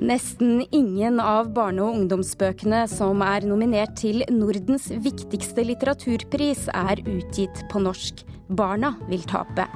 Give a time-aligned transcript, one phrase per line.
[0.00, 7.60] Nesten ingen av barne- og ungdomsbøkene som er nominert til Nordens viktigste litteraturpris, er utgitt
[7.68, 8.22] på norsk.
[8.48, 9.66] Barna vil tape.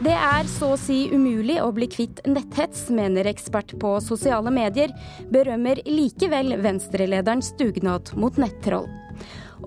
[0.00, 4.96] Det er så å si umulig å bli kvitt netthets, mener ekspert på sosiale medier,
[5.28, 8.88] berømmer likevel venstrelederens dugnad mot nettroll.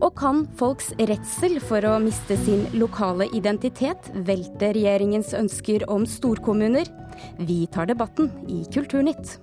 [0.02, 6.89] Og kan folks redsel for å miste sin lokale identitet velte regjeringens ønsker om storkommuner?
[7.38, 9.37] Vi tar debatten i Kulturnytt.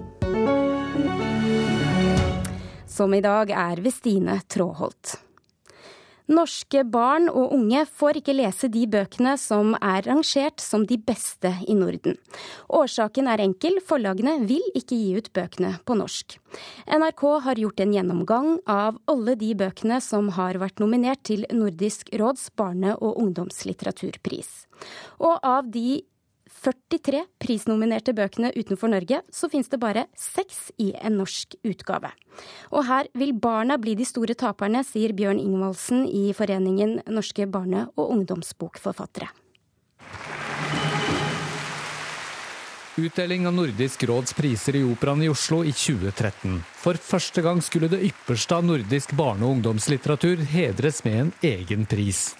[2.90, 5.29] Som i dag er ved Stine Tråholt.
[6.30, 11.50] Norske barn og unge får ikke lese de bøkene som er rangert som de beste
[11.66, 12.14] i Norden.
[12.70, 16.36] Årsaken er enkel, forlagene vil ikke gi ut bøkene på norsk.
[16.86, 22.14] NRK har gjort en gjennomgang av alle de bøkene som har vært nominert til Nordisk
[22.14, 24.52] råds barne- og ungdomslitteraturpris.
[25.18, 26.04] Og av de
[26.60, 32.12] 43 prisnominerte bøkene utenfor Norge, så finnes det bare seks i en norsk utgave.
[32.70, 37.88] Og her vil barna bli de store taperne, sier Bjørn Ingvaldsen i Foreningen norske barne-
[37.96, 39.30] og ungdomsbokforfattere.
[43.00, 46.58] Utdeling av Nordisk råds priser i Operaen i Oslo i 2013.
[46.82, 51.86] For første gang skulle det ypperste av nordisk barne- og ungdomslitteratur hedres med en egen
[51.88, 52.34] pris.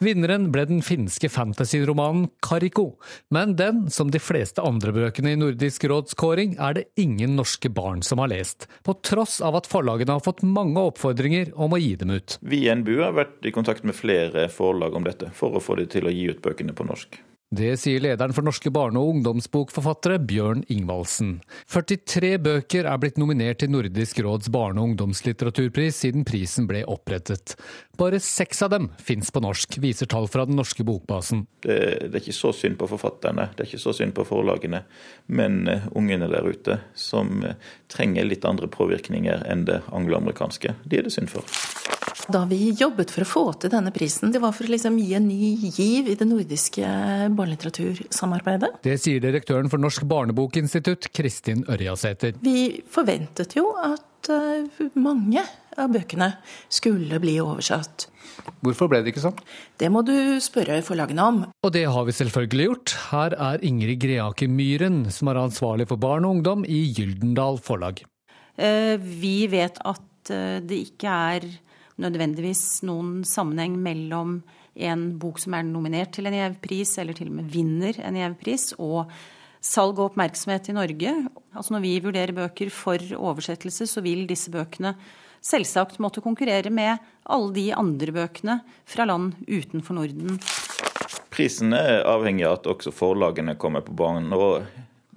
[0.00, 2.94] Vinneren ble den finske fantasyromanen Kariko,
[3.36, 7.68] men den, som de fleste andre bøkene i Nordisk råds kåring, er det ingen norske
[7.68, 11.82] barn som har lest, på tross av at forlagene har fått mange oppfordringer om å
[11.82, 12.38] gi dem ut.
[12.40, 15.76] Vi i NBU har vært i kontakt med flere forlag om dette, for å få
[15.82, 17.20] dem til å gi ut bøkene på norsk.
[17.50, 21.40] Det sier lederen for norske barne- og ungdomsbokforfattere, Bjørn Ingvaldsen.
[21.66, 27.56] 43 bøker er blitt nominert til Nordisk råds barne- og ungdomslitteraturpris siden prisen ble opprettet.
[27.98, 31.42] Bare seks av dem fins på norsk, viser tall fra den norske bokbasen.
[31.66, 34.84] Det, det, er ikke så synd på forfatterne, det er ikke så synd på forlagene,
[35.26, 37.58] men uh, ungene der ute som uh,
[37.90, 41.42] trenger litt andre påvirkninger enn det angloamerikanske, de er det synd for.
[42.30, 45.16] Da vi jobbet for å få til denne prisen, det var for å liksom gi
[45.18, 46.86] en ny giv i det nordiske
[47.34, 48.76] barnelitteratursamarbeidet.
[48.84, 52.36] Det sier direktøren for Norsk barnebokinstitutt, Kristin Ørjasæter.
[52.44, 55.42] Vi forventet jo at uh, mange
[55.74, 56.28] av bøkene
[56.70, 58.06] skulle bli oversatt.
[58.62, 59.40] Hvorfor ble det ikke sånn?
[59.80, 60.14] Det må du
[60.44, 61.40] spørre forlagene om.
[61.66, 62.94] Og det har vi selvfølgelig gjort.
[63.08, 68.04] Her er Ingrid Greake Myhren, som er ansvarlig for barn og ungdom i Gyldendal Forlag.
[68.54, 71.50] Vi vet at det ikke er
[72.00, 74.40] nødvendigvis noen sammenheng mellom
[74.80, 78.70] en bok som er nominert til en gjev-pris, eller til og med vinner en gjev-pris,
[78.78, 79.10] og
[79.60, 81.14] salg og oppmerksomhet i Norge.
[81.52, 84.94] Altså Når vi vurderer bøker for oversettelse, så vil disse bøkene
[85.44, 87.00] selvsagt måtte konkurrere med
[87.30, 90.40] alle de andre bøkene fra land utenfor Norden.
[91.30, 94.32] Prisen er avhengig av at også forlagene kommer på banen.
[94.32, 94.66] og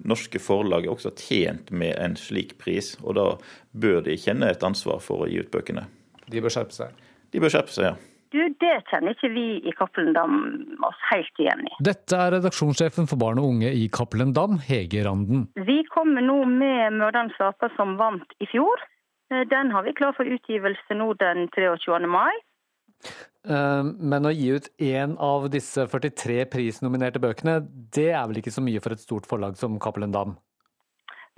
[0.04, 3.26] Norske forlag er også tjent med en slik pris, og da
[3.72, 5.86] bør de kjenne et ansvar for å gi ut bøkene.
[6.30, 7.06] De bør skjerpe seg?
[7.34, 7.94] De bør skjerpe seg, ja.
[8.34, 10.40] Du, Det kjenner ikke vi i Cappelen Dam
[10.82, 11.74] oss helt igjen i.
[11.86, 15.44] Dette er redaksjonssjefen for barn og unge i Cappelen Dam, Hege Randen.
[15.68, 18.82] Vi kommer nå med Mørdalens Aper som vant i fjor.
[19.30, 22.10] Den har vi klar for utgivelse nå den 23.
[22.10, 22.34] mai.
[23.44, 27.60] Men å gi ut én av disse 43 prisnominerte bøkene,
[27.94, 30.34] det er vel ikke så mye for et stort forlag som Cappelen Dam?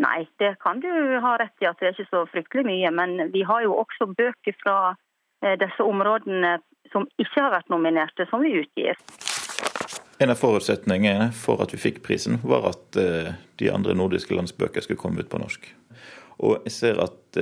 [0.03, 0.91] Nei, det kan du
[1.25, 2.91] ha rett i at det er ikke så fryktelig mye.
[2.93, 4.77] Men vi har jo også bøker fra
[5.61, 6.59] disse områdene
[6.93, 8.99] som ikke har vært nominerte, som vi utgir.
[10.21, 14.85] En av forutsetningene for at vi fikk prisen, var at de andre nordiske lands bøker
[14.85, 15.67] skulle komme ut på norsk.
[16.45, 17.41] Og jeg ser at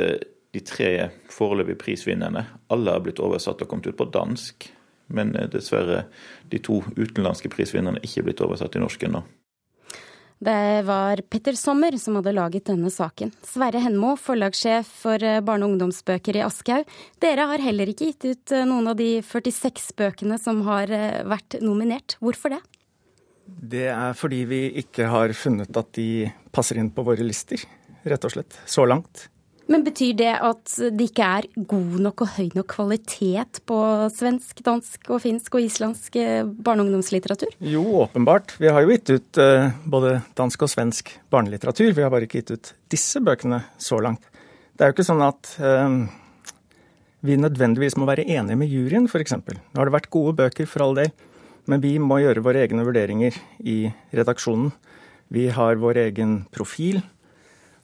[0.55, 0.91] de tre
[1.35, 4.69] foreløpige prisvinnerne, alle har blitt oversatt og kommet ut på dansk.
[5.15, 6.05] Men dessverre,
[6.51, 9.25] de to utenlandske prisvinnerne er ikke blitt oversatt til norsk ennå.
[10.45, 13.31] Det var Petter Sommer som hadde laget denne saken.
[13.49, 16.91] Sverre Henmo, forlagssjef for barne- og ungdomsbøker i Aschehoug.
[17.23, 20.93] Dere har heller ikke gitt ut noen av de 46 bøkene som har
[21.25, 22.19] vært nominert.
[22.21, 22.61] Hvorfor det?
[23.47, 27.65] Det er fordi vi ikke har funnet at de passer inn på våre lister,
[28.05, 28.61] rett og slett.
[28.69, 29.31] Så langt.
[29.71, 33.79] Men betyr det at det ikke er god nok og høy nok kvalitet på
[34.13, 36.19] svensk, dansk og finsk og islandsk
[36.61, 37.55] barne- og ungdomslitteratur?
[37.65, 38.59] Jo, åpenbart.
[38.61, 41.95] Vi har jo gitt ut uh, både dansk og svensk barnelitteratur.
[41.97, 44.29] Vi har bare ikke gitt ut disse bøkene så langt.
[44.77, 45.97] Det er jo ikke sånn at uh,
[47.25, 49.39] vi nødvendigvis må være enige med juryen, f.eks.
[49.41, 51.09] Nå har det vært gode bøker, for all del,
[51.71, 53.79] men vi må gjøre våre egne vurderinger i
[54.13, 54.75] redaksjonen.
[55.33, 57.01] Vi har vår egen profil,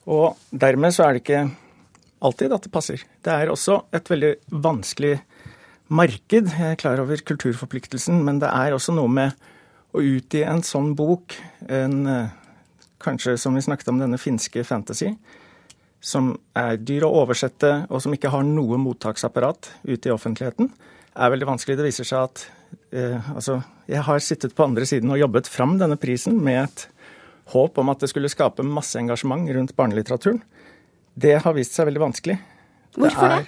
[0.05, 1.41] og dermed så er det ikke
[2.21, 3.03] alltid at det passer.
[3.25, 5.15] Det er også et veldig vanskelig
[5.91, 6.53] marked.
[6.53, 9.49] Jeg er klar over kulturforpliktelsen, men det er også noe med
[9.91, 11.35] å utgi en sånn bok,
[11.67, 12.29] en
[13.01, 15.11] kanskje som vi snakket om denne finske fantasy,
[16.01, 20.71] som er dyr å oversette, og som ikke har noe mottaksapparat ute i offentligheten,
[21.11, 21.77] er veldig vanskelig.
[21.77, 22.45] Det viser seg at
[22.95, 23.59] eh, altså,
[23.91, 26.87] jeg har sittet på andre siden og jobbet fram denne prisen med et
[27.51, 30.41] håp om at det skulle skape masse engasjement rundt barnelitteraturen.
[31.13, 32.37] Det har vist seg veldig vanskelig.
[32.95, 33.41] Hvorfor det?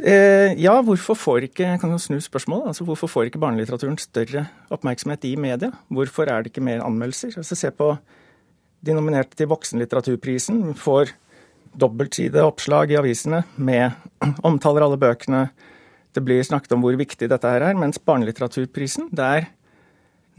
[0.00, 4.46] Eh, ja, hvorfor får ikke kan jo snu spørsmålet, altså hvorfor får ikke barnelitteraturen større
[4.72, 5.74] oppmerksomhet i media?
[5.92, 7.34] Hvorfor er det ikke mer anmeldelser?
[7.36, 7.92] Altså, se på
[8.80, 10.74] de nominerte til Voksenlitteraturprisen.
[10.74, 11.12] får
[11.76, 13.92] dobbeltside oppslag i avisene med
[14.48, 15.50] omtaler alle bøkene.
[16.14, 19.50] Det blir snakket om hvor viktig dette her er, mens barnelitteraturprisen, der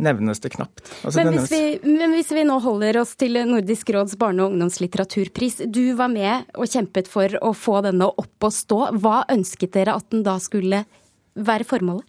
[0.01, 0.83] nevnes det knapt.
[1.05, 4.55] Altså, men, hvis vi, men, hvis vi, nå holder oss til Nordisk råds barne- og
[4.55, 5.61] ungdomslitteraturpris.
[5.71, 8.79] Du var med og kjempet for å få denne opp og stå.
[9.01, 10.83] Hva ønsket dere at den da skulle
[11.35, 12.07] være formålet?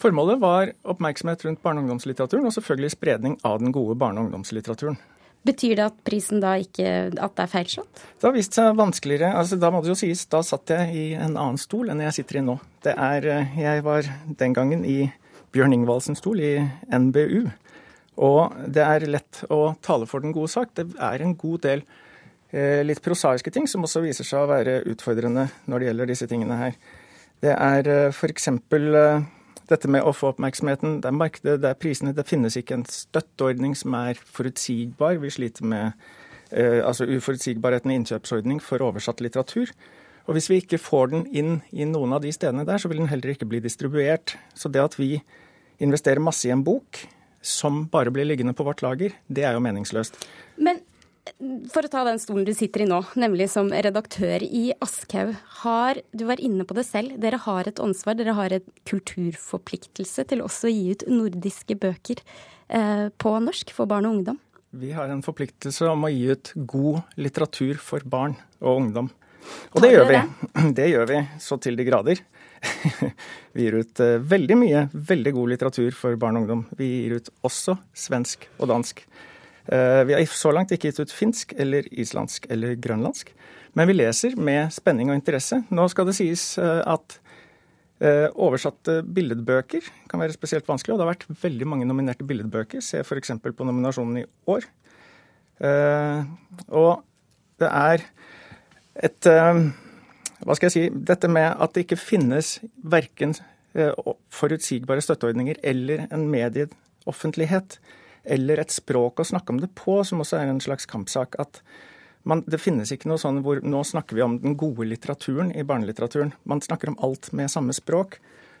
[0.00, 4.30] Formålet var oppmerksomhet rundt barne- og ungdomslitteraturen, og selvfølgelig spredning av den gode barne- og
[4.30, 4.98] ungdomslitteraturen.
[5.42, 6.86] Betyr det at prisen da ikke
[7.16, 8.02] at det er feilslått?
[8.20, 9.32] Det har vist seg vanskeligere.
[9.40, 12.18] Altså, da må det jo sies, da satt jeg i en annen stol enn jeg
[12.18, 12.58] sitter i nå.
[12.84, 14.02] Det er, eh, Jeg var
[14.36, 15.12] den gangen i
[15.54, 16.52] Bjørn Ingvaldsen stol i
[16.90, 17.50] NBU.
[18.20, 20.74] Og det er lett å tale for den gode sak.
[20.76, 21.84] Det er en god del
[22.52, 26.28] eh, litt prosaiske ting som også viser seg å være utfordrende når det gjelder disse
[26.30, 26.80] tingene her.
[27.40, 28.50] Det er eh, f.eks.
[28.52, 29.28] Eh,
[29.70, 30.98] dette med å få oppmerksomheten.
[31.00, 32.14] Det er markedet, det er prisene.
[32.16, 35.20] Det finnes ikke en støtteordning som er forutsigbar.
[35.22, 35.92] Vi sliter med
[36.50, 39.72] eh, altså uforutsigbarheten i innkjøpsordning for oversatt litteratur.
[40.30, 43.00] Og hvis vi ikke får den inn i noen av de stedene der, så vil
[43.02, 44.36] den heller ikke bli distribuert.
[44.54, 45.16] Så det at vi
[45.82, 47.00] investerer masse i en bok
[47.42, 50.20] som bare blir liggende på vårt lager, det er jo meningsløst.
[50.62, 50.78] Men
[51.72, 55.34] for å ta den stolen du sitter i nå, nemlig som redaktør i Aschehoug.
[56.14, 57.16] Du var inne på det selv.
[57.22, 62.22] Dere har et ansvar, dere har en kulturforpliktelse til også å gi ut nordiske bøker
[62.22, 64.40] eh, på norsk for barn og ungdom?
[64.70, 69.10] Vi har en forpliktelse om å gi ut god litteratur for barn og ungdom.
[69.74, 70.20] Og det gjør vi.
[70.78, 72.20] Det gjør vi så til de grader.
[73.54, 76.64] Vi gir ut eh, veldig mye veldig god litteratur for barn og ungdom.
[76.78, 79.02] Vi gir ut også svensk og dansk.
[79.70, 83.32] Eh, vi har så langt ikke gitt ut finsk eller islandsk eller grønlandsk.
[83.78, 85.62] Men vi leser med spenning og interesse.
[85.70, 87.20] Nå skal det sies eh, at
[88.00, 92.80] oversatte billedbøker kan være spesielt vanskelig, og det har vært veldig mange nominerte billedbøker.
[92.80, 93.34] Se f.eks.
[93.44, 94.64] på nominasjonen i år.
[96.80, 97.02] Og
[97.60, 98.06] det er
[98.94, 99.62] et eh,
[100.40, 103.34] Hva skal jeg si Dette med at det ikke finnes verken
[103.76, 103.92] eh,
[104.34, 107.78] forutsigbare støtteordninger eller en medieoffentlighet
[108.24, 111.38] eller et språk å snakke om det på, som også er en slags kampsak.
[111.40, 111.62] at
[112.28, 115.64] man, det finnes ikke noe sånn hvor Nå snakker vi om den gode litteraturen i
[115.64, 116.34] barnelitteraturen.
[116.44, 118.18] Man snakker om alt med samme språk.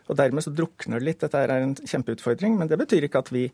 [0.08, 1.20] Og dermed så drukner det litt.
[1.20, 2.56] Dette er en kjempeutfordring.
[2.58, 3.50] Men det betyr ikke at vi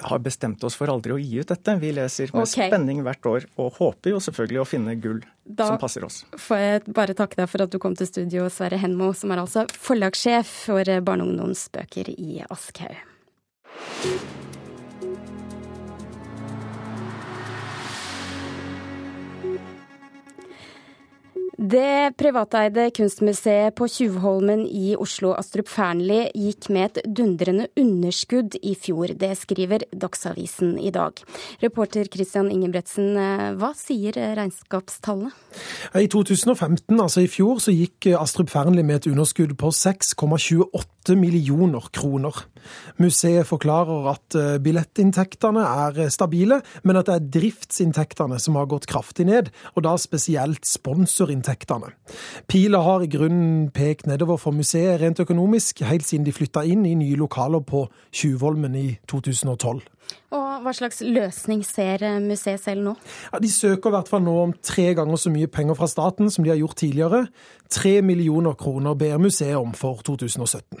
[0.00, 1.76] har bestemt oss for aldri å gi ut dette.
[1.80, 2.68] Vi leser med okay.
[2.68, 6.22] spenning hvert år, og håper jo selvfølgelig å finne gull da som passer oss.
[6.32, 9.34] Da får jeg bare takke deg for at du kom til studio, Sverre Henmo, som
[9.34, 14.53] er altså forlagssjef for barne- og ungdomsbøker i Aschehoug.
[21.64, 28.74] Det privateide kunstmuseet på Tjuvholmen i Oslo, Astrup Fearnley, gikk med et dundrende underskudd i
[28.76, 29.14] fjor.
[29.16, 31.22] Det skriver Dagsavisen i dag.
[31.64, 35.32] Reporter Christian Ingebretsen, eh, hva sier regnskapstallene?
[35.96, 41.90] I 2015, altså i fjor, så gikk Astrup Fearnley med et underskudd på 6,28 millioner
[41.92, 42.38] kroner.
[42.96, 48.88] Museet forklarer at eh, billettinntektene er stabile, men at det er driftsinntektene som har gått
[48.90, 51.92] kraftig ned, og da spesielt sponsorinntektene.
[52.48, 56.86] Pila har i grunnen pekt nedover for museet rent økonomisk, helt siden de flytta inn
[56.88, 59.84] i nye lokaler på Tjuvholmen i 2012.
[60.34, 62.94] Og Hva slags løsning ser eh, museet selv nå?
[63.32, 66.32] Ja, de søker i hvert fall nå om tre ganger så mye penger fra staten
[66.32, 67.24] som de har gjort tidligere.
[67.72, 70.80] Tre millioner kroner ber museet om for 2017.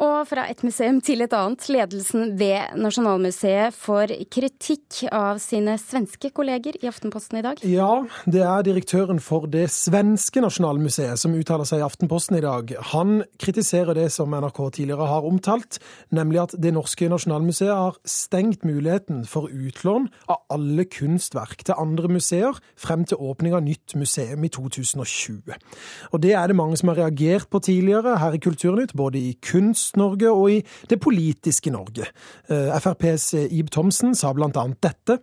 [0.00, 1.66] Og fra et museum til et annet.
[1.68, 7.60] Ledelsen ved Nasjonalmuseet får kritikk av sine svenske kolleger i Aftenposten i dag.
[7.68, 12.72] Ja, det er direktøren for det svenske Nasjonalmuseet som uttaler seg i Aftenposten i dag.
[12.94, 15.76] Han kritiserer det som NRK tidligere har omtalt,
[16.16, 22.08] nemlig at det norske Nasjonalmuseet har stengt muligheten for utlån av alle kunstverk til andre
[22.16, 25.60] museer frem til åpning av nytt museum i 2020.
[26.08, 29.36] Og det er det mange som har reagert på tidligere her i Kulturnytt, både i
[29.44, 32.06] kunst Kunst-Norge og i det politiske Norge.
[32.48, 35.18] Eh, FrPs eh, Ib Thomsen sa annet dette.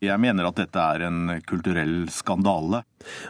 [0.00, 2.82] Jeg mener at dette er en kulturell skandale.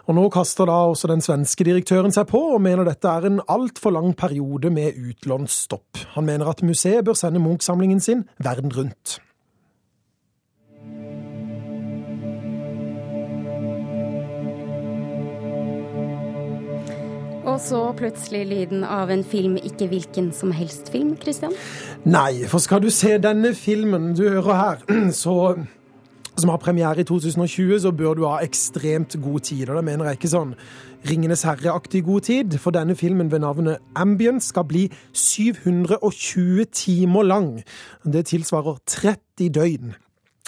[0.07, 3.41] Og Nå kaster da også den svenske direktøren seg på, og mener dette er en
[3.51, 6.15] altfor lang periode med utlånsstopp.
[6.15, 9.19] Han mener at museet bør sende Munch-samlingen sin verden rundt.
[17.61, 21.53] Så plutselig lyden av en film, ikke hvilken som helst film, Christian?
[22.05, 24.83] Nei, for skal du se denne filmen du hører her,
[25.23, 25.37] så
[26.41, 29.69] som har premiere i 2020, så bør du ha ekstremt god tid.
[29.69, 30.55] Og da mener jeg ikke sånn
[31.09, 34.87] Ringenes herre-aktig god tid, for denne filmen ved navnet Ambient skal bli
[35.17, 37.51] 720 timer lang.
[38.05, 39.95] Det tilsvarer 30 døgn.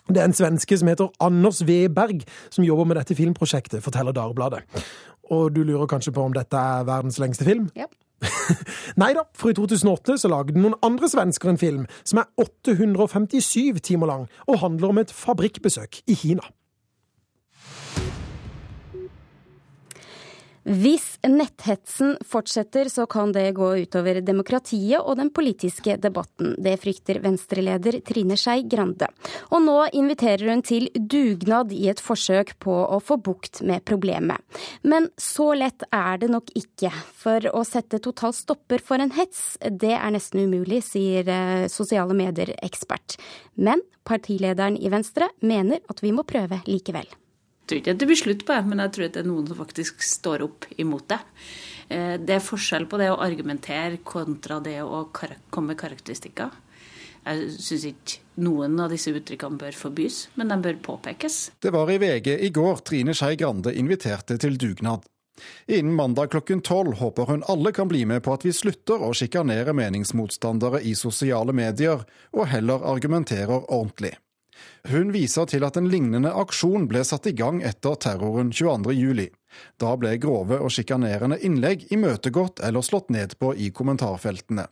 [0.09, 4.65] Det er en svenske som heter Anders Weberg, som jobber med dette filmprosjektet, forteller Dagbladet.
[5.33, 7.71] Og du lurer kanskje på om dette er verdens lengste film?
[7.79, 7.89] Ja.
[9.03, 13.81] Nei da, for i 2008 så lagde noen andre svensker en film som er 857
[13.83, 16.47] timer lang, og handler om et fabrikkbesøk i Kina.
[20.63, 26.55] Hvis netthetsen fortsetter, så kan det gå utover demokratiet og den politiske debatten.
[26.63, 29.09] Det frykter Venstre-leder Trine Skei Grande.
[29.51, 34.39] Og nå inviterer hun til dugnad i et forsøk på å få bukt med problemet.
[34.87, 36.93] Men så lett er det nok ikke.
[37.19, 42.15] For å sette total stopper for en hets, det er nesten umulig, sier eh, sosiale
[42.15, 43.19] medier-ekspert.
[43.59, 47.11] Men partilederen i Venstre mener at vi må prøve likevel
[47.73, 49.47] tror ikke at det blir slutt på det, men jeg tror at det er noen
[49.49, 51.21] som faktisk står opp imot det.
[51.89, 56.53] Eh, det er forskjell på det å argumentere kontra det å komme med karakteristikker.
[57.23, 61.53] Jeg syns ikke noen av disse uttrykkene bør forbys, men de bør påpekes.
[61.63, 65.07] Det var i VG i går Trine Skei Grande inviterte til dugnad.
[65.71, 69.15] Innen mandag klokken tolv håper hun alle kan bli med på at vi slutter å
[69.17, 72.05] sjikanere meningsmotstandere i sosiale medier,
[72.37, 74.13] og heller argumenterer ordentlig.
[74.91, 79.31] Hun viser til at en lignende aksjon ble satt i gang etter terroren 22.07.
[79.81, 84.69] Da ble grove og sjikanerende innlegg imøtegått eller slått ned på i kommentarfeltene.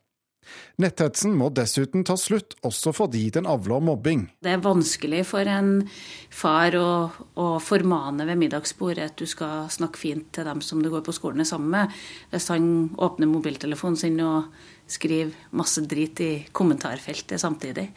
[0.81, 4.25] Netthetsen må dessuten ta slutt, også fordi den avler mobbing.
[4.43, 5.85] Det er vanskelig for en
[6.33, 6.89] far å,
[7.37, 11.15] å, formane ved middagsbordet at du skal snakke fint til dem som du går på
[11.17, 11.97] skolen sammen med,
[12.33, 12.67] hvis han
[12.99, 14.49] åpner mobiltelefonen sin og
[14.91, 17.91] skriver masse drit i kommentarfeltet samtidig.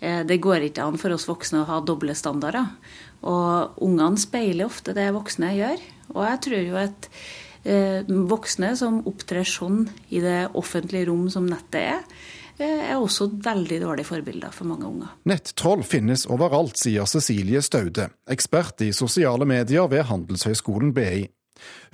[0.00, 2.68] Eh, det går ikke an for oss voksne å ha doble standarder.
[3.24, 5.88] Og ungene speiler ofte det voksne gjør.
[6.14, 7.10] Og jeg tror jo at
[7.64, 12.02] Eh, voksne som opptrer sånn i det offentlige rom som nettet er,
[12.58, 15.14] eh, er også veldig dårlige forbilder for mange unger.
[15.24, 21.26] Nettroll finnes overalt, sier Cecilie Staude, ekspert i sosiale medier ved Handelshøyskolen BI.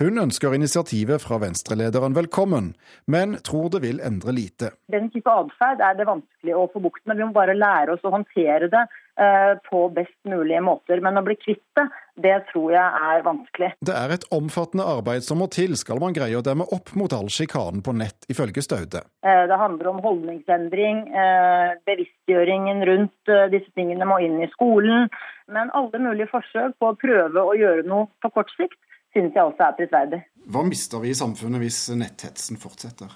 [0.00, 2.72] Hun ønsker initiativet fra Venstre-lederen velkommen,
[3.06, 4.72] men tror det vil endre lite.
[4.92, 7.20] Den type atferd er det vanskelig å få bukt med.
[7.20, 8.86] Vi må bare lære oss å håndtere det
[9.20, 11.00] Eh, på best mulige måter.
[11.04, 11.82] Men å bli kvitt det,
[12.24, 13.68] det tror jeg er vanskelig.
[13.84, 17.12] Det er et omfattende arbeid som må til skal man greie å demme opp mot
[17.12, 19.02] all sjikanen på nett, ifølge Staude.
[19.20, 25.10] Eh, det handler om holdningsendring, eh, bevisstgjøringen rundt disse tingene må inn i skolen.
[25.52, 28.78] Men alle mulige forsøk på å prøve å gjøre noe på kort sikt,
[29.14, 30.20] syns jeg også er prisverdig.
[30.50, 33.12] Hva mister vi i samfunnet hvis netthetsen fortsetter?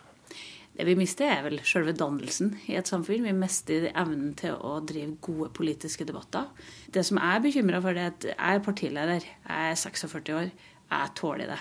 [0.74, 3.22] Det vi mister, er vel selve dannelsen i et samfunn.
[3.22, 6.48] Vi mister evnen til å drive gode politiske debatter.
[6.90, 9.28] Det som jeg er bekymra for, er at jeg er partileder.
[9.46, 10.50] Jeg er 46 år.
[10.90, 11.60] Jeg tåler det.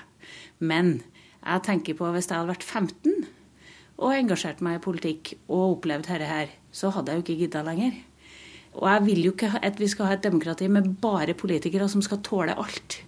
[0.58, 0.96] Men
[1.44, 3.30] jeg tenker på hvis jeg hadde vært 15
[4.02, 7.62] og engasjert meg i politikk og opplevd dette her, så hadde jeg jo ikke gidda
[7.68, 8.02] lenger.
[8.82, 12.02] Og jeg vil jo ikke at vi skal ha et demokrati med bare politikere som
[12.02, 13.04] skal tåle alt.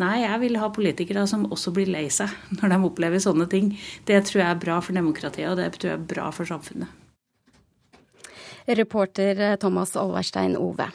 [0.00, 3.72] Nei, jeg vil ha politikere som også blir lei seg når de opplever sånne ting.
[4.08, 7.00] Det tror jeg er bra for demokratiet, og det tror jeg er bra for samfunnet.
[8.64, 10.88] Reporter Thomas Olverstein Ove.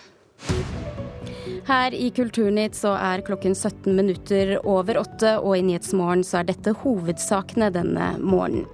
[1.70, 6.48] Her i Kulturnytt så er klokken 17 minutter over åtte, og i Nyhetsmorgen så er
[6.48, 8.66] dette hovedsakene denne morgenen.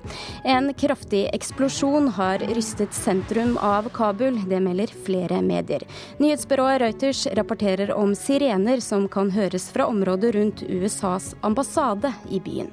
[0.48, 5.84] En kraftig eksplosjon har rystet sentrum av Kabul, det melder flere medier.
[6.24, 12.72] Nyhetsbyrået Reuters rapporterer om sirener som kan høres fra området rundt USAs ambassade i byen.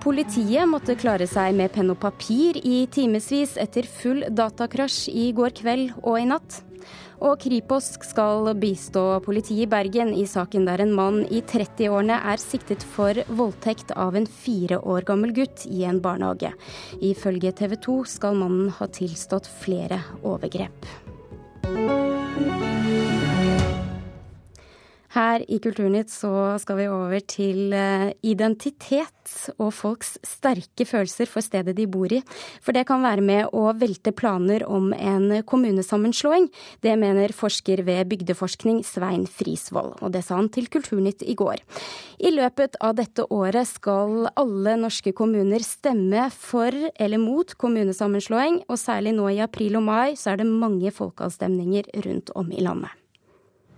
[0.00, 5.58] Politiet måtte klare seg med penn og papir i timevis etter full datakrasj i går
[5.64, 6.62] kveld og i natt.
[7.20, 12.40] Og Kripos skal bistå politiet i Bergen i saken der en mann i 30-årene er
[12.40, 16.54] siktet for voldtekt av en fire år gammel gutt i en barnehage.
[17.00, 20.90] Ifølge TV 2 skal mannen ha tilstått flere overgrep.
[25.10, 31.42] Her i Kulturnytt så skal vi over til eh, identitet og folks sterke følelser for
[31.42, 32.20] stedet de bor i.
[32.62, 36.46] For det kan være med å velte planer om en kommunesammenslåing.
[36.86, 41.58] Det mener forsker ved Bygdeforskning Svein Frisvold, og det sa han til Kulturnytt i går.
[42.22, 48.78] I løpet av dette året skal alle norske kommuner stemme for eller mot kommunesammenslåing, og
[48.78, 52.99] særlig nå i april og mai så er det mange folkeavstemninger rundt om i landet.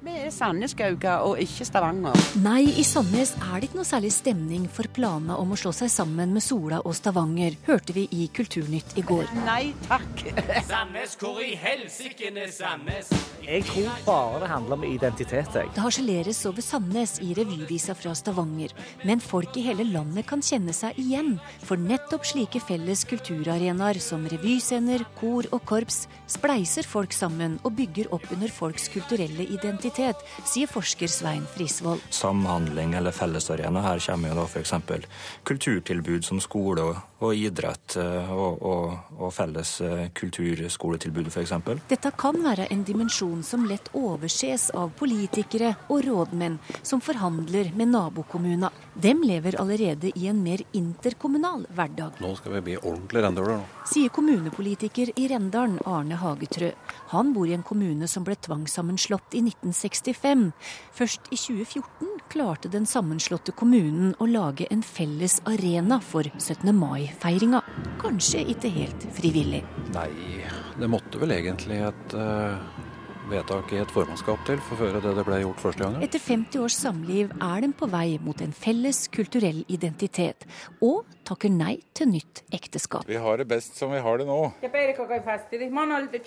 [0.02, 2.16] Vi er Sandnesgauga og ikke Stavanger.
[2.42, 5.92] Nei, i Sandnes er det ikke noe særlig stemning for planene om å slå seg
[5.94, 9.30] sammen med Sola og Stavanger, hørte vi i Kulturnytt i går.
[9.46, 10.24] Nei takk.
[10.66, 13.12] Sandnes, hvor i helsike er Sandnes?
[13.46, 15.54] Jeg tror bare det handler om identitet.
[15.54, 15.70] Jeg.
[15.70, 18.74] Det harseleres over Sandnes i revyvisa fra Stavanger,
[19.06, 21.36] men folk i hele landet kan kjenne seg igjen.
[21.62, 28.10] For nettopp slike felles kulturarenaer som revyscener, kor og korps spleiser folk sammen og bygger
[28.18, 32.00] opp under folks kulturelle identitet identitet, sier forsker Svein Frisvold.
[32.10, 33.82] Samhandling eller fellesarena.
[33.82, 34.72] Her kommer jo da f.eks.
[35.44, 41.54] kulturtilbud som skole og, og idrett eh, og, og, og, felles eh, kulturskoletilbud f.eks.
[41.90, 47.92] Dette kan være en dimensjon som lett overses av politikere og rådmenn som forhandler med
[47.94, 48.72] nabokommuner.
[48.94, 52.18] Dem lever allerede i en mer interkommunal hverdag.
[52.20, 56.70] Nå skal vi bli ordentlig rendøler, Sier kommunepolitiker i Rendalen, Arne Hagetrø.
[57.12, 60.44] Han bor i en kommune som ble tvangssammenslått i 1965.
[60.94, 66.72] Først i 2014 klarte den sammenslåtte kommunen å lage en felles arena for 17.
[67.12, 67.62] mai-feiringa.
[68.00, 69.62] Kanskje ikke helt frivillig.
[69.94, 70.10] Nei,
[70.78, 72.56] det måtte vel egentlig et uh
[73.32, 76.04] vedtak i et formannskap til for før det det ble gjort første gangen.
[76.04, 80.46] Etter 50 års samliv er den på vei mot en felles kulturell identitet,
[80.84, 83.06] og takker nei til nytt ekteskap.
[83.08, 84.38] Vi har det best som vi har det nå.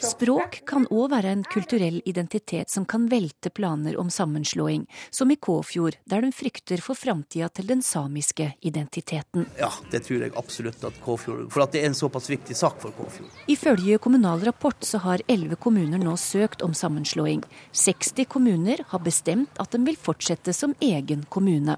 [0.05, 5.37] Språk kan òg være en kulturell identitet som kan velte planer om sammenslåing, som i
[5.37, 9.47] Kåfjord, der de frykter for framtida til den samiske identiteten.
[9.59, 12.79] Ja, det tror jeg absolutt at Kåfjord For at det er en såpass viktig sak
[12.81, 13.31] for Kåfjord.
[13.51, 16.94] Ifølge Kommunal Rapport så har elleve kommuner nå søkt om sammenslåing.
[17.03, 21.77] 60 kommuner har bestemt at de vil fortsette som egen kommune.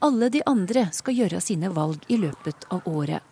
[0.00, 3.22] Alle de andre skal gjøre sine valg i løpet av året.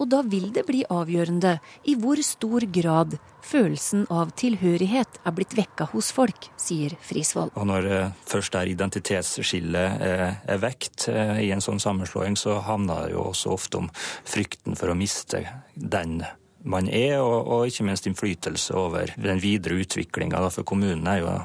[0.00, 5.52] Og da vil det bli avgjørende i hvor stor grad følelsen av tilhørighet er blitt
[5.56, 7.52] vekka hos folk, sier Frisvold.
[7.52, 12.62] Og når eh, først der identitetsskillet eh, er vekt eh, i en sånn sammenslåing, så
[12.64, 13.90] handler det jo også ofte om
[14.24, 16.22] frykten for å miste den
[16.62, 20.42] man er, og, og ikke minst innflytelse over den videre utviklinga.
[20.52, 21.36] For kommunen er jo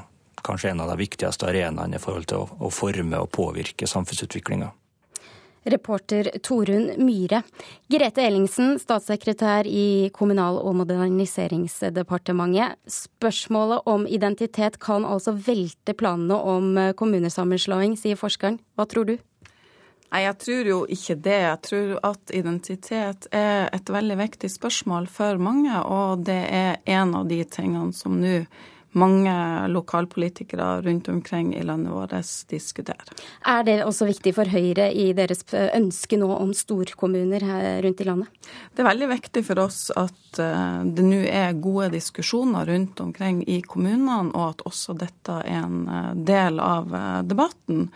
[0.46, 4.72] kanskje en av de viktigste arenaene i forhold til å, å forme og påvirke samfunnsutviklinga.
[5.66, 7.40] Reporter Torunn Myhre.
[7.90, 12.78] Grete Ellingsen, statssekretær i Kommunal- og moderniseringsdepartementet.
[12.86, 18.60] Spørsmålet om identitet kan altså velte planene om kommunesammenslåing, sier forskeren.
[18.78, 19.18] Hva tror du?
[20.12, 21.40] Nei, Jeg tror jo ikke det.
[21.42, 27.14] Jeg tror at identitet er et veldig viktig spørsmål for mange, og det er en
[27.22, 28.38] av de tingene som nå
[28.96, 29.32] mange
[29.68, 32.14] lokalpolitikere rundt omkring i landet vårt
[32.48, 33.12] diskuterer.
[33.46, 37.44] Er det også viktig for Høyre i deres ønske nå om storkommuner
[37.84, 38.50] rundt i landet?
[38.72, 43.42] Det er veldig viktig for oss at eh, det nå er gode diskusjoner rundt omkring
[43.48, 47.88] i kommunene, og at også dette er en eh, del av eh, debatten.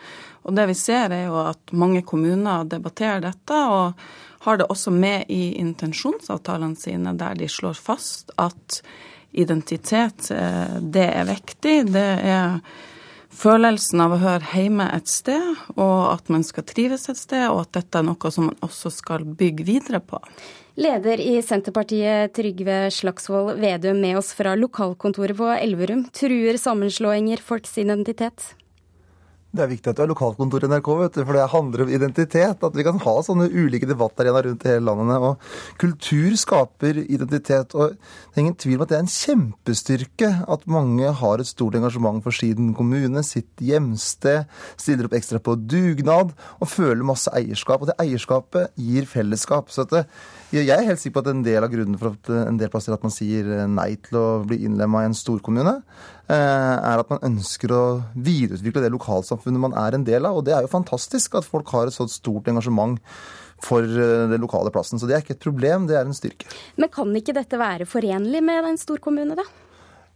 [0.44, 3.60] Og det vi ser er jo at mange kommuner debatterer dette.
[3.60, 3.92] og
[4.40, 8.80] har det også med i intensjonsavtalene sine, der de slår fast at
[9.32, 11.76] identitet, eh, det er viktig.
[11.92, 12.60] Det er
[13.30, 17.66] følelsen av å høre hjemme et sted, og at man skal trives et sted, og
[17.66, 20.20] at dette er noe som man også skal bygge videre på.
[20.80, 26.06] Leder i Senterpartiet Trygve Slagsvold Vedum med oss fra lokalkontoret på Elverum.
[26.14, 28.54] Truer sammenslåinger folks identitet?
[29.50, 31.88] Det er viktig at du har lokalkontor i NRK, vet du, for det handler om
[31.90, 32.60] identitet.
[32.62, 35.24] At vi kan ha sånne ulike debattarenaer rundt i hele landet.
[35.26, 37.74] Og kultur skaper identitet.
[37.74, 41.50] Og det er ingen tvil om at det er en kjempestyrke at mange har et
[41.50, 44.46] stort engasjement for sin kommune, sitt hjemsted,
[44.78, 47.82] stiller opp ekstra på dugnad og føler masse eierskap.
[47.82, 49.74] Og det eierskapet gir fellesskap.
[49.74, 50.06] Så det,
[50.50, 52.94] jeg er helt sikker på at en del av grunnen for at en del plasser
[52.94, 55.78] at man sier nei til å bli innlemma i en storkommune,
[56.30, 57.84] Eh, er at man ønsker å
[58.14, 60.38] videreutvikle det lokalsamfunnet man er en del av.
[60.38, 63.00] Og det er jo fantastisk at folk har et så stort engasjement
[63.64, 65.00] for eh, den lokale plassen.
[65.00, 66.46] Så det er ikke et problem, det er en styrke.
[66.78, 69.48] Men kan ikke dette være forenlig med en storkommune, da?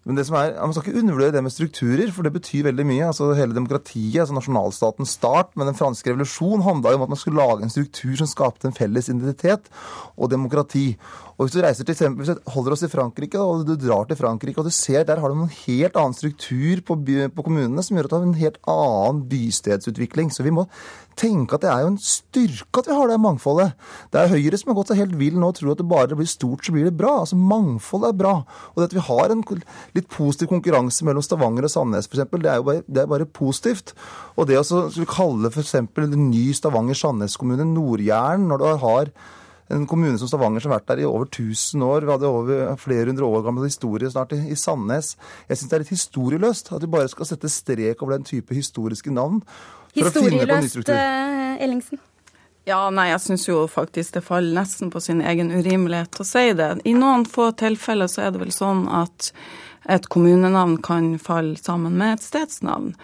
[0.04, 2.84] Men det som er, Man skal ikke undervurdere det med strukturer, for det betyr veldig
[2.86, 3.06] mye.
[3.08, 7.40] altså Hele demokratiet, altså nasjonalstatens start med den franske revolusjon, handla om at man skulle
[7.40, 9.70] lage en struktur som skapte en felles identitet
[10.16, 10.96] og demokrati.
[11.34, 14.04] Og Hvis du reiser til eksempel, hvis du holder oss i Frankrike, og du drar
[14.06, 17.42] til Frankrike, og du ser der har de en helt annen struktur på, by, på
[17.42, 20.30] kommunene som gjør at du har en helt annen bystedsutvikling.
[20.30, 20.68] Så vi må
[21.18, 23.74] tenke at det er jo en styrke at vi har det mangfoldet.
[24.12, 26.18] Det er Høyre som har gått seg helt vill nå og tror at det bare
[26.18, 27.12] blir stort, så blir det bra.
[27.22, 28.35] Altså Mangfold er bra.
[28.72, 29.44] Og det at vi har en
[29.96, 33.31] litt positiv konkurranse mellom Stavanger og Sandnes f.eks., det er jo bare, det er bare
[33.31, 33.94] positivt.
[34.37, 35.77] Og det å kalle f.eks.
[35.79, 39.14] en ny Stavanger-Sandnes kommune Nord-Jæren, når du har
[39.72, 42.05] en kommune som Stavanger som har vært der i over 1000 år.
[42.05, 45.14] Vi hadde over flere hundre år gammel historie snart i, i Sandnes.
[45.48, 48.55] Jeg syns det er litt historieløst at vi bare skal sette strek over den type
[48.55, 49.40] historiske navn.
[49.94, 51.98] Historieløst, eh, Ellingsen.
[52.64, 56.46] Ja, nei, jeg syns jo faktisk det faller nesten på sin egen urimelighet å si
[56.57, 56.70] det.
[56.88, 59.28] I noen få tilfeller så er det vel sånn at
[59.85, 62.94] et kommunenavn kan falle sammen med et stedsnavn.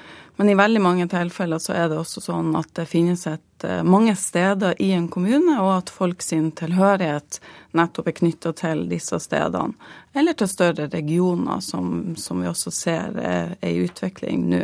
[0.40, 3.82] Men i veldig mange tilfeller så er det også sånn at det finnes et, eh,
[3.84, 7.42] mange steder i en kommune, og at folk sin tilhørighet
[7.76, 9.76] nettopp er knytta til disse stedene.
[10.16, 14.62] Eller til større regioner, som, som vi også ser er, er i utvikling nå.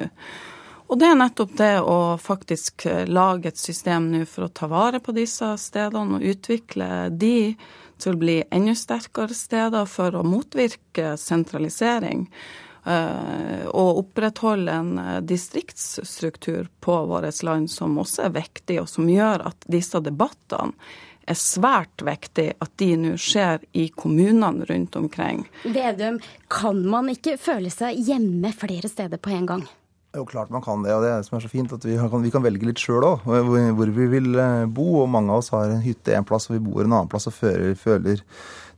[0.87, 4.69] Og det er nettopp det å faktisk eh, lage et system nå for å ta
[4.71, 7.57] vare på disse stedene og utvikle de
[7.99, 12.29] til å bli enda sterkere steder for å motvirke sentralisering.
[12.87, 19.11] eh, Og opprettholde en eh, distriktsstruktur på vårt land som også er viktig, og som
[19.11, 20.77] gjør at disse debattene
[21.27, 25.43] er svært viktig at de nå skjer i kommunene rundt omkring.
[25.65, 29.67] Vedum, kan man ikke føle seg hjemme flere steder på en gang?
[30.17, 31.73] Jo klart man kan det, og det er det som er så fint.
[31.73, 35.03] at Vi kan, vi kan velge litt sjøl òg, hvor, vi vil eh, bo.
[35.03, 37.29] Og mange av oss har en hytte en plass, og vi bor en annen plass
[37.29, 38.23] og føler, føler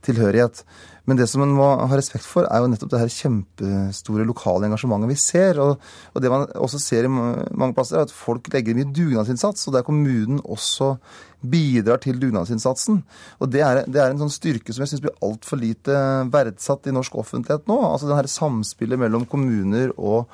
[0.03, 0.63] tilhørighet.
[1.07, 4.67] Men det som man må ha respekt for, er jo nettopp det her kjempestore lokale
[4.67, 5.61] engasjementet vi ser.
[5.63, 9.65] Og, og det man også ser i mange plasser, er at folk legger mye dugnadsinnsats,
[9.65, 10.91] og der kommunen også
[11.39, 13.01] bidrar til dugnadsinnsatsen.
[13.39, 15.97] Og det er, det er en sånn styrke som jeg syns blir altfor lite
[16.35, 17.79] verdsatt i norsk offentlighet nå.
[17.89, 20.27] Altså det her samspillet mellom kommuner og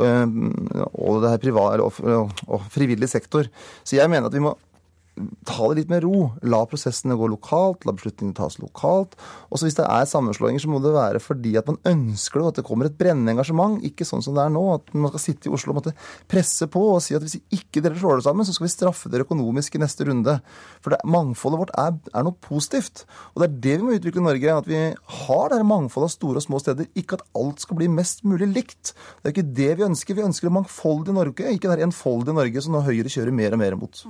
[0.00, 3.48] og det her privat, og, og frivillig sektor.
[3.84, 4.56] Så jeg mener at vi må
[5.48, 6.30] ta det litt med ro.
[6.46, 9.16] La prosessene gå lokalt, la beslutningene tas lokalt.
[9.50, 12.44] Og så hvis det er sammenslåinger, så må det være fordi at man ønsker det,
[12.44, 13.78] og at det kommer et brennende engasjement.
[13.86, 15.94] Ikke sånn som det er nå, at man skal sitte i Oslo og måtte
[16.30, 19.12] presse på og si at hvis ikke dere slår det sammen, så skal vi straffe
[19.12, 20.38] dere økonomisk i neste runde.
[20.84, 23.04] For det, mangfoldet vårt er, er noe positivt.
[23.34, 24.56] Og det er det vi må utvikle i Norge.
[24.60, 24.82] At vi
[25.24, 26.90] har det mangfoldet av store og små steder.
[26.98, 28.94] Ikke at alt skal bli mest mulig likt.
[29.20, 30.18] Det er ikke det vi ønsker.
[30.18, 33.62] Vi ønsker et mangfoldig Norge, ikke det enfoldige Norge som nå Høyre kjører mer og
[33.62, 34.04] mer imot.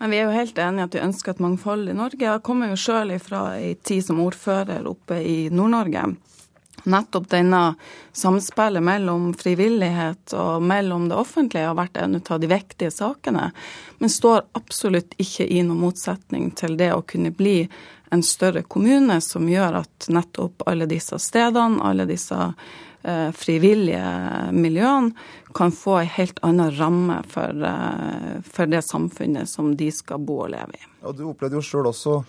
[0.00, 2.24] Men vi er jo helt enige at vi ønsker et mangfold i Norge.
[2.24, 6.06] Jeg kommer jo sjøl ifra ei tid som ordfører oppe i Nord-Norge.
[6.88, 7.74] Nettopp denne
[8.16, 13.50] samspillet mellom frivillighet og mellom det offentlige har vært en av de viktige sakene,
[13.98, 17.58] men står absolutt ikke i noen motsetning til det å kunne bli
[18.10, 25.12] en større kommune som gjør at nettopp alle disse stedene, alle disse eh, frivillige miljøene
[25.54, 30.42] kan få en helt annen ramme for, eh, for det samfunnet som de skal bo
[30.46, 30.88] og leve i.
[31.02, 32.20] Og du opplevde jo sjøl også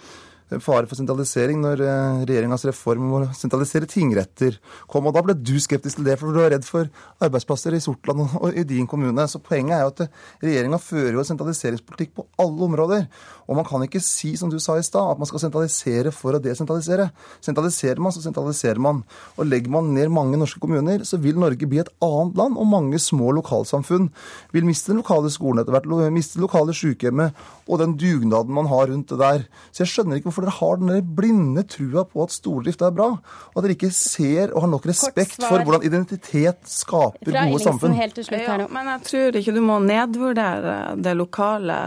[0.60, 4.58] fare for sentralisering når eh, regjeringas reform om å sentralisere tingretter
[4.92, 5.08] kom.
[5.08, 6.90] Og da ble du skeptisk til det, for du er redd for
[7.24, 9.28] arbeidsplasser i Sortland og- i din kommune.
[9.32, 10.10] Så poenget er jo at
[10.44, 13.08] regjeringa fører jo sentraliseringspolitikk på alle områder.
[13.48, 16.34] Og man kan ikke si, som du sa i stad, at man skal sentralisere for
[16.34, 17.12] å desentralisere.
[17.42, 19.04] Sentraliserer man, så sentraliserer man.
[19.38, 22.68] Og legger man ned mange norske kommuner, så vil Norge bli et annet land, og
[22.68, 24.10] mange små lokalsamfunn
[24.52, 27.34] vil miste den lokale skolen etter hvert, miste det lokale sykehjemmet
[27.72, 29.46] og den dugnaden man har rundt det der.
[29.72, 32.94] Så jeg skjønner ikke hvorfor dere har den der blinde trua på at stordrift er
[32.96, 33.10] bra,
[33.52, 37.64] og at dere ikke ser og har nok respekt for hvordan identitet skaper Fra gode
[37.64, 37.98] samfunn.
[37.98, 41.80] helt til slutt her Ja, men jeg tror ikke du må nedvurdere det lokale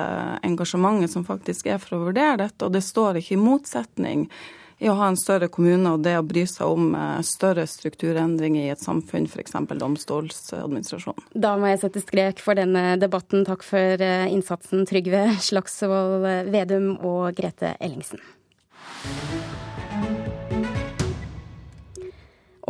[0.46, 4.28] engasjementet som faktisk er for å vurdere dette, og det står ikke i motsetning
[4.82, 8.66] i å ha en større kommune og det å bry seg om eh, større strukturendringer
[8.66, 9.56] i et samfunn, f.eks.
[9.80, 11.28] domstolsadministrasjon.
[11.32, 13.46] Da må jeg sette strek for denne debatten.
[13.48, 18.22] Takk for eh, innsatsen, Trygve Slagsvold Vedum og Grete Ellingsen.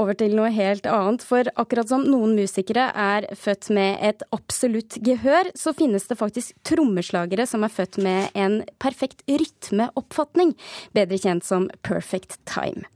[0.00, 4.98] Over til noe helt annet, for akkurat som noen musikere er født med et absolutt
[5.06, 10.56] gehør, så finnes det faktisk trommeslagere som er født med en perfekt rytmeoppfatning,
[10.96, 12.88] bedre kjent som perfect time.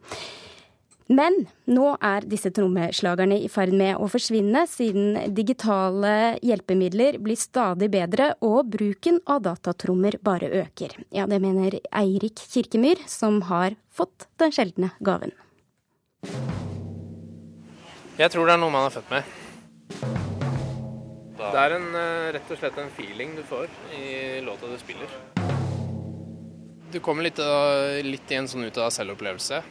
[1.09, 7.89] Men nå er disse trommeslagerne i ferd med å forsvinne, siden digitale hjelpemidler blir stadig
[7.95, 10.99] bedre og bruken av datatrommer bare øker.
[11.09, 15.33] Ja, det mener Eirik Kirkemyr, som har fått den sjeldne gaven.
[18.19, 19.35] Jeg tror det er noe man er født med.
[21.39, 25.07] Det er en, eh, rett og slett en feeling du får i låta du spiller.
[26.91, 27.39] Du kommer litt,
[28.03, 29.63] litt i en sånn ut av selvopplevelse.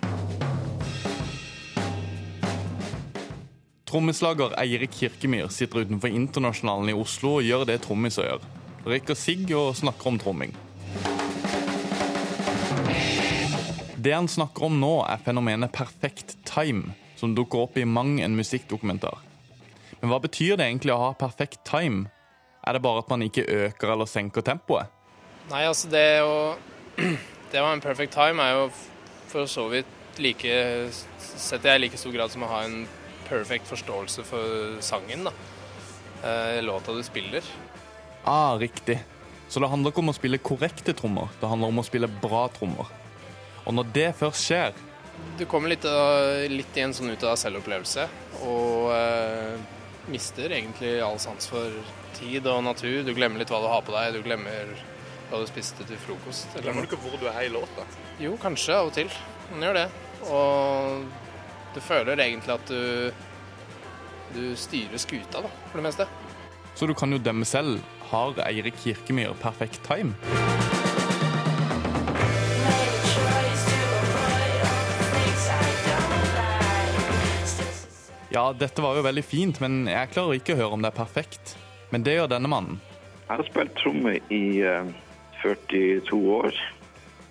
[3.87, 8.45] Trommeslager Eirik Kirkemyr sitter utenfor Internasjonalen i Oslo og gjør det trommiser gjør.
[8.87, 10.55] Røyker sigg og snakker om tromming.
[13.97, 18.37] Det han snakker om nå, er fenomenet perfekt time, som dukker opp i mang en
[18.37, 19.17] musikkdokumentar.
[20.01, 22.11] Men hva betyr det egentlig å ha perfekt time?
[22.67, 24.91] Er det bare at man ikke øker eller senker tempoet?
[25.51, 26.37] Nei, altså det å
[27.51, 28.63] Det var en perfect time er jo
[29.31, 30.49] for så vidt like
[30.91, 32.81] Setter jeg i like stor grad som å ha en
[33.27, 35.33] perfekt forståelse for sangen, da.
[36.27, 37.45] Eh, låta du spiller.
[38.23, 38.97] Ah, riktig.
[39.47, 42.47] Så det handler ikke om å spille korrekte trommer, det handler om å spille bra
[42.55, 42.89] trommer.
[43.67, 44.79] Og når det først skjer
[45.37, 45.85] Du kommer litt,
[46.49, 48.07] litt i en sånn ut av selvopplevelse,
[48.47, 49.57] og eh,
[50.09, 51.73] mister egentlig all sans for
[52.17, 53.03] tid og natur.
[53.05, 54.73] Du glemmer litt hva du har på deg, du glemmer
[55.29, 56.49] hva du spiste til frokost.
[56.53, 57.85] eller Glemmer du ikke hvor du er i låta?
[58.23, 59.11] Jo, kanskje av og til.
[59.51, 59.87] Man gjør det.
[60.33, 61.03] Og
[61.75, 63.11] du føler egentlig at du,
[64.33, 66.07] du styrer skuta, da, for det meste.
[66.77, 67.81] Så du kan jo dømme selv.
[68.07, 70.15] Har Eirik Kirkemyr perfekt time?
[78.37, 80.99] Ja, dette var jo veldig fint, men jeg klarer ikke å høre om det er
[80.99, 81.55] perfekt.
[81.89, 82.75] Men det gjør denne mannen.
[83.23, 84.85] Jeg har spilt tromme i uh,
[85.41, 86.59] 42 år,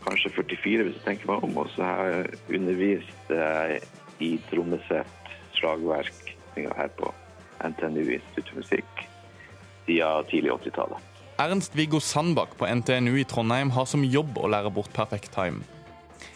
[0.03, 1.55] kanskje 44 hvis jeg tenker meg om.
[1.63, 3.77] Og så har jeg undervist uh,
[4.19, 7.15] i trommesett, slagverk her på
[7.63, 9.07] NTNU Institutt for musikk
[9.87, 11.11] siden tidlig 80-tallet.
[11.39, 15.63] Ernst-Viggo Sandbakk på NTNU i Trondheim har som jobb å lære bort perfekt time.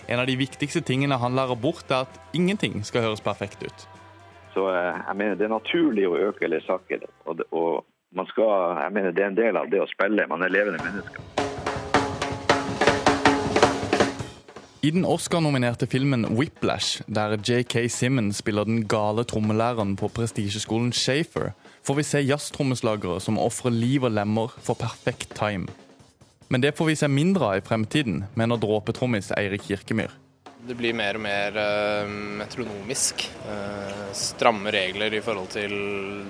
[0.06, 3.90] En av de viktigste tingene han lærer bort, er at ingenting skal høres perfekt ut.
[4.54, 7.00] Så eh, jeg mener det er naturlig å øke eller sakke.
[7.26, 7.84] Og, og
[8.16, 10.26] man skal, jeg mener det er en del av det å spille.
[10.30, 11.22] Man er levende mennesker.
[14.82, 17.88] I den Oscar-nominerte filmen Whiplash, der J.K.
[17.92, 21.50] Simmons spiller den gale trommelæreren på prestisjeskolen Shafer,
[21.84, 25.68] får vi se jazztrommeslagere som ofrer liv og lemmer for perfekt time.
[26.48, 30.16] Men det får vi se mindre av i fremtiden, mener dråpetrommis Eirik Kirkemyr.
[30.66, 32.10] Det blir mer og mer eh,
[32.42, 33.24] metronomisk.
[33.48, 35.72] Eh, stramme regler i forhold til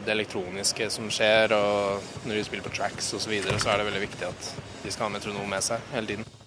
[0.07, 1.57] det elektroniske som skjer.
[1.57, 4.53] Og når de spiller på tracks osv., så, videre, så er det veldig viktig at
[4.85, 6.40] de skal ha metronom med seg hele tiden.